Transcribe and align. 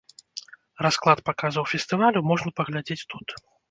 Расклад 0.85 1.23
паказаў 1.31 1.63
фестывалю 1.75 2.27
можна 2.33 2.49
паглядзець 2.61 3.03
тут. 3.17 3.27